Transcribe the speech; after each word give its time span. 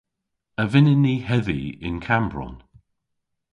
A 0.61 0.63
vynnyn 0.71 1.01
ni 1.05 1.15
hedhi 1.27 1.61
yn 1.87 1.97
Kammbronn? 2.07 2.57